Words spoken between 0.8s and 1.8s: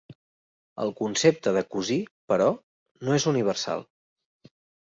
El concepte de